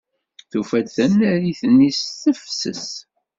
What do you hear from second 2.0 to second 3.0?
tefses.